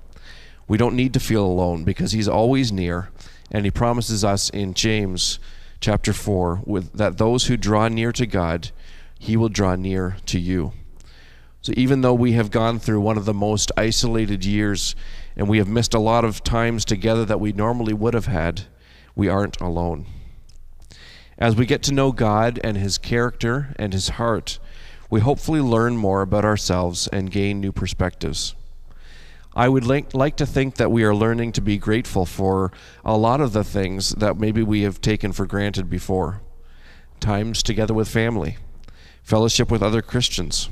We 0.68 0.78
don't 0.78 0.96
need 0.96 1.14
to 1.14 1.20
feel 1.20 1.44
alone 1.44 1.84
because 1.84 2.12
he's 2.12 2.28
always 2.28 2.72
near, 2.72 3.10
and 3.50 3.64
he 3.64 3.70
promises 3.70 4.24
us 4.24 4.48
in 4.50 4.74
James 4.74 5.38
chapter 5.80 6.12
4 6.12 6.62
with, 6.64 6.92
that 6.92 7.18
those 7.18 7.46
who 7.46 7.56
draw 7.56 7.88
near 7.88 8.12
to 8.12 8.26
God, 8.26 8.70
he 9.18 9.36
will 9.36 9.48
draw 9.48 9.74
near 9.74 10.16
to 10.26 10.38
you. 10.38 10.72
So 11.60 11.72
even 11.76 12.00
though 12.00 12.14
we 12.14 12.32
have 12.32 12.50
gone 12.50 12.78
through 12.78 13.00
one 13.00 13.16
of 13.16 13.24
the 13.24 13.34
most 13.34 13.70
isolated 13.76 14.44
years 14.44 14.96
and 15.36 15.48
we 15.48 15.58
have 15.58 15.68
missed 15.68 15.94
a 15.94 16.00
lot 16.00 16.24
of 16.24 16.42
times 16.42 16.84
together 16.84 17.24
that 17.24 17.40
we 17.40 17.52
normally 17.52 17.92
would 17.92 18.14
have 18.14 18.26
had, 18.26 18.62
we 19.14 19.28
aren't 19.28 19.60
alone. 19.60 20.06
As 21.38 21.54
we 21.54 21.66
get 21.66 21.82
to 21.84 21.94
know 21.94 22.12
God 22.12 22.60
and 22.64 22.76
his 22.76 22.98
character 22.98 23.74
and 23.76 23.92
his 23.92 24.10
heart, 24.10 24.58
we 25.10 25.20
hopefully 25.20 25.60
learn 25.60 25.96
more 25.96 26.22
about 26.22 26.44
ourselves 26.44 27.06
and 27.08 27.30
gain 27.30 27.60
new 27.60 27.72
perspectives. 27.72 28.54
I 29.54 29.68
would 29.68 29.84
like, 29.84 30.14
like 30.14 30.36
to 30.36 30.46
think 30.46 30.76
that 30.76 30.90
we 30.90 31.04
are 31.04 31.14
learning 31.14 31.52
to 31.52 31.60
be 31.60 31.76
grateful 31.76 32.24
for 32.24 32.72
a 33.04 33.16
lot 33.18 33.40
of 33.40 33.52
the 33.52 33.64
things 33.64 34.10
that 34.12 34.38
maybe 34.38 34.62
we 34.62 34.82
have 34.82 35.00
taken 35.00 35.32
for 35.32 35.44
granted 35.46 35.90
before 35.90 36.40
times 37.20 37.62
together 37.62 37.94
with 37.94 38.08
family, 38.08 38.56
fellowship 39.22 39.70
with 39.70 39.82
other 39.82 40.02
Christians, 40.02 40.68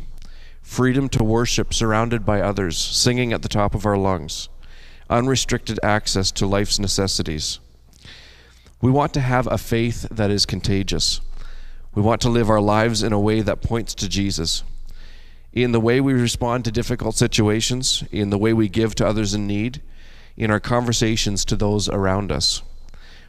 freedom 0.62 1.08
to 1.10 1.22
worship 1.22 1.72
surrounded 1.72 2.24
by 2.24 2.40
others, 2.40 2.76
singing 2.76 3.32
at 3.32 3.42
the 3.42 3.48
top 3.48 3.74
of 3.74 3.86
our 3.86 3.96
lungs, 3.96 4.48
unrestricted 5.08 5.78
access 5.82 6.32
to 6.32 6.46
life's 6.46 6.78
necessities. 6.78 7.60
We 8.80 8.90
want 8.90 9.14
to 9.14 9.20
have 9.20 9.46
a 9.46 9.58
faith 9.58 10.08
that 10.10 10.30
is 10.30 10.46
contagious. 10.46 11.20
We 11.94 12.02
want 12.02 12.20
to 12.22 12.30
live 12.30 12.50
our 12.50 12.60
lives 12.60 13.02
in 13.02 13.12
a 13.12 13.20
way 13.20 13.42
that 13.42 13.62
points 13.62 13.94
to 13.96 14.08
Jesus 14.08 14.64
in 15.52 15.72
the 15.72 15.80
way 15.80 16.00
we 16.00 16.12
respond 16.12 16.64
to 16.64 16.70
difficult 16.70 17.16
situations, 17.16 18.04
in 18.10 18.30
the 18.30 18.38
way 18.38 18.52
we 18.52 18.68
give 18.68 18.94
to 18.96 19.06
others 19.06 19.34
in 19.34 19.46
need, 19.46 19.82
in 20.36 20.50
our 20.50 20.60
conversations 20.60 21.44
to 21.44 21.56
those 21.56 21.88
around 21.88 22.30
us. 22.30 22.62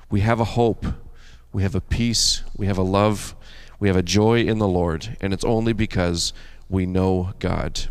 We 0.09 0.21
have 0.21 0.39
a 0.39 0.45
hope, 0.45 0.85
we 1.51 1.63
have 1.63 1.75
a 1.75 1.81
peace, 1.81 2.43
we 2.55 2.67
have 2.67 2.77
a 2.77 2.83
love, 2.83 3.35
we 3.79 3.87
have 3.87 3.97
a 3.97 4.03
joy 4.03 4.41
in 4.41 4.59
the 4.59 4.67
Lord, 4.67 5.17
and 5.19 5.33
it's 5.33 5.43
only 5.43 5.73
because 5.73 6.33
we 6.69 6.85
know 6.85 7.33
God. 7.39 7.89